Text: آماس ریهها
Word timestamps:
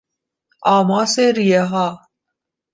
آماس 0.65 1.19
ریهها 1.19 2.01